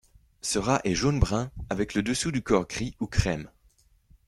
[0.41, 3.51] Ce rat est jaune-brun, avec le dessous du corps gris ou crème.